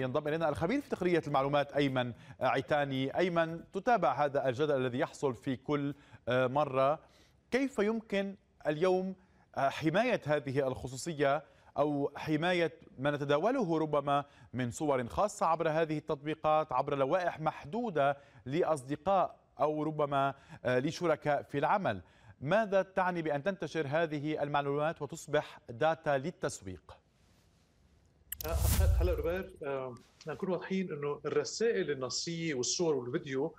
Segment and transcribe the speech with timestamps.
[0.00, 5.56] ينضم إلينا الخبير في تقنية المعلومات أيمن عيتاني، أيمن تتابع هذا الجدل الذي يحصل في
[5.56, 5.94] كل
[6.28, 7.00] مرة،
[7.50, 9.14] كيف يمكن اليوم
[9.56, 11.44] حماية هذه الخصوصية
[11.78, 19.36] أو حماية ما نتداوله ربما من صور خاصة عبر هذه التطبيقات عبر لوائح محدودة لأصدقاء
[19.60, 20.34] أو ربما
[20.64, 22.02] لشركاء في العمل،
[22.40, 26.98] ماذا تعني بأن تنتشر هذه المعلومات وتصبح داتا للتسويق؟
[28.46, 29.52] هلا روبير
[30.26, 33.54] نكون واضحين إنه الرسائل النصية والصور والفيديو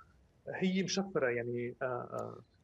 [0.48, 1.74] هي مشفرة يعني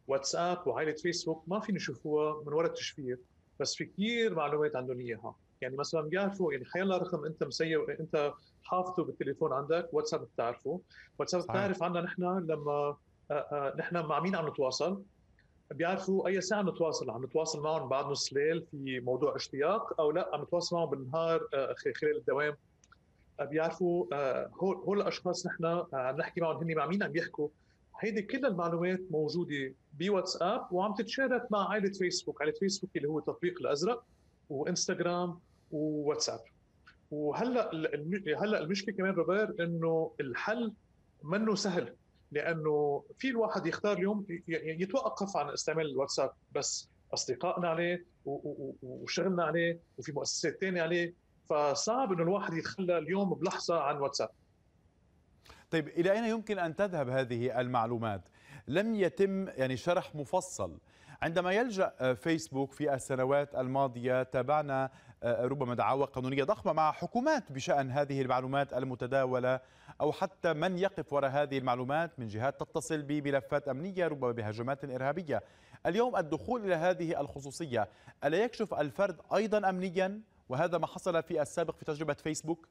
[0.08, 3.18] واتساب وعائلة فيسبوك ما فينا نشوفوها من وراء التشفير
[3.60, 8.32] بس في كثير معلومات عندهم اياها يعني مثلا بيعرفوا يعني حيلا رقم أنت مسيو أنت
[8.64, 10.80] حافظه بالتليفون عندك واتساب بتعرفه.
[11.18, 12.96] واتساب بتعرف عنا نحن لما
[13.78, 15.02] نحن مع مين عم نتواصل؟
[15.70, 17.10] بيعرفوا أي ساعة نتواصل.
[17.10, 21.40] عم نتواصل معهم بعد نص ليل في موضوع اشتياق أو لا عم نتواصل معهم بالنهار
[22.00, 22.56] خلال الدوام.
[23.40, 24.06] بيعرفوا
[24.62, 27.48] هول هول الأشخاص نحن عم نحكي معهم هن مع مين عم يحكوا؟
[28.00, 33.60] هيدي كل المعلومات موجودة بواتساب وعم تتشارك مع عائلة فيسبوك، عائلة فيسبوك اللي هو التطبيق
[33.60, 34.04] الأزرق
[34.50, 35.38] وإنستغرام
[35.72, 36.40] وواتساب.
[37.10, 37.70] وهلأ
[38.38, 40.72] هلأ المشكلة كمان روبير إنه الحل
[41.22, 41.94] منه سهل.
[42.32, 48.06] لأنه في الواحد يختار اليوم يتوقف عن استعمال الواتساب بس أصدقائنا عليه
[48.82, 51.14] وشغلنا عليه وفي مؤسسات ثانية عليه
[51.48, 54.28] فصعب إنه الواحد يتخلى اليوم بلحظة عن واتساب.
[55.70, 58.28] طيب إلى أين يمكن أن تذهب هذه المعلومات؟
[58.68, 60.78] لم يتم يعني شرح مفصل
[61.22, 64.90] عندما يلجأ فيسبوك في السنوات الماضية تابعنا
[65.24, 69.60] ربما دعاوى قانونية ضخمة مع حكومات بشأن هذه المعلومات المتداولة
[70.00, 75.42] أو حتى من يقف وراء هذه المعلومات من جهات تتصل بملفات أمنية ربما بهجمات إرهابية.
[75.86, 77.88] اليوم الدخول إلى هذه الخصوصية
[78.24, 82.68] ألا يكشف الفرد أيضا امنيا وهذا ما حصل في السابق في تجربة فيسبوك؟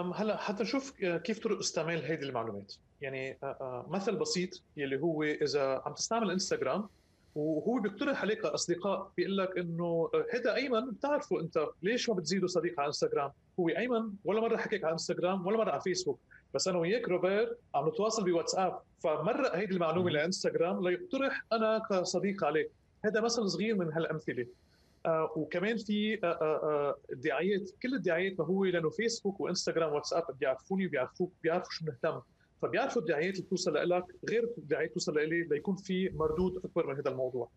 [0.00, 2.74] هلا حتى نشوف كيف طرق استعمال هذه المعلومات.
[3.00, 3.38] يعني
[3.88, 6.88] مثل بسيط يلي هو إذا عم تستعمل إنستغرام
[7.34, 12.80] وهو بيقترح عليك أصدقاء بيقول لك إنه هذا أيمن بتعرفه أنت ليش ما بتزيده صديق
[12.80, 16.20] على إنستغرام؟ هو أيمن ولا مرة حكيك على إنستغرام ولا مرة على فيسبوك.
[16.54, 22.70] بس أنا وياك روبير عم نتواصل بواتساب فمرق هيدي المعلومة لإنستغرام ليقترح أنا كصديق عليك.
[23.04, 24.42] هذا مثل صغير من هالأمثلة.
[24.42, 24.65] آه
[25.36, 31.32] وكمان في آه آه الدعايات كل الدعايات ما هو لأنه فيسبوك وإنستغرام واتساب بيعرفوني وبيعرفوك
[31.42, 32.20] بيعرفوا شو مهتم.
[32.62, 37.10] فبيعرفوا الدعايات اللي بتوصل لك غير الدعايات توصل لي ليكون في مردود أكبر من هذا
[37.10, 37.50] الموضوع.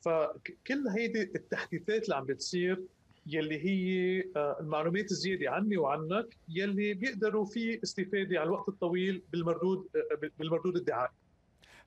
[0.00, 2.82] فكل هيدي التحديثات اللي عم بتصير
[3.26, 4.24] يلي هي
[4.60, 9.86] المعلومات الزيادة عني وعنك يلي بيقدروا في استفادة على الوقت الطويل بالمردود
[10.38, 11.12] بالمردود الدعائي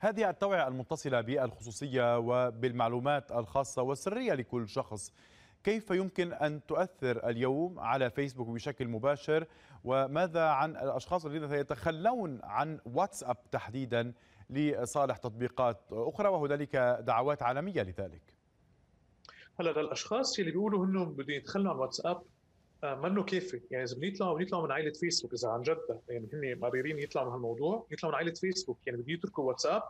[0.02, 5.14] هذه التوعية المتصلة بالخصوصية وبالمعلومات الخاصة والسرية لكل شخص.
[5.64, 9.46] كيف يمكن أن تؤثر اليوم على فيسبوك بشكل مباشر؟
[9.84, 14.14] وماذا عن الأشخاص الذين يتخلون عن واتساب تحديدا
[14.50, 18.34] لصالح تطبيقات أخرى؟ وهنالك دعوات عالمية لذلك.
[19.60, 22.22] هلا للأشخاص اللي بيقولوا إنهم بدهم يتخلوا عن واتساب
[22.84, 23.62] منه كافي.
[23.72, 27.34] يعني إذا بيطلعوا بيطلعوا من عائلة فيسبوك إذا عن جد يعني هن قريرين يطلعوا من
[27.34, 29.84] هالموضوع يطلعوا من عائلة فيسبوك يعني بده يتركوا واتساب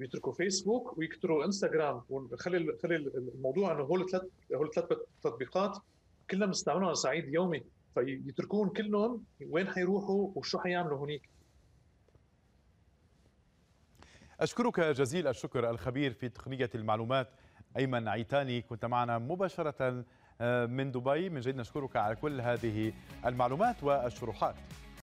[0.00, 4.22] ويتركوا فيسبوك ويكتروا انستغرام وخلي خلي الموضوع إنه هول ثلاث
[4.54, 4.88] هول ثلاث
[5.22, 5.78] تطبيقات
[6.30, 7.62] كلنا بنستعملهم على صعيد يومي.
[7.94, 11.28] فيتركون كلهم وين حيروحوا وشو حيعملوا هنيك
[14.40, 17.28] أشكرك جزيل الشكر الخبير في تقنية المعلومات
[17.76, 18.62] أيمن عيتاني.
[18.62, 20.04] كنت معنا مباشرة
[20.66, 21.28] من دبي.
[21.28, 22.92] من جديد نشكرك على كل هذه
[23.26, 24.54] المعلومات والشروحات